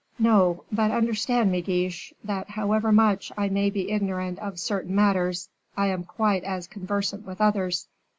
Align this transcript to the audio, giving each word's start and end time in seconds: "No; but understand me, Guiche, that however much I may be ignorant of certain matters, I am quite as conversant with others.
"No; 0.17 0.63
but 0.71 0.89
understand 0.89 1.51
me, 1.51 1.61
Guiche, 1.61 2.11
that 2.23 2.49
however 2.49 2.91
much 2.91 3.31
I 3.37 3.49
may 3.49 3.69
be 3.69 3.91
ignorant 3.91 4.39
of 4.39 4.57
certain 4.59 4.95
matters, 4.95 5.47
I 5.77 5.89
am 5.89 6.05
quite 6.05 6.43
as 6.43 6.65
conversant 6.65 7.23
with 7.23 7.39
others. 7.39 7.87